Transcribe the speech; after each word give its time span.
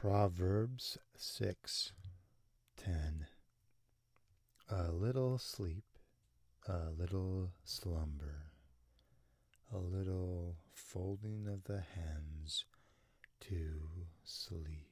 Proverbs 0.00 0.96
6:10 1.18 3.26
A 4.68 4.92
little 4.92 5.38
sleep, 5.38 5.98
a 6.68 6.90
little 6.90 7.50
slumber, 7.64 8.52
a 9.72 9.78
little 9.78 10.58
folding 10.72 11.48
of 11.48 11.64
the 11.64 11.80
hands 11.80 12.64
to 13.40 13.88
sleep. 14.22 14.87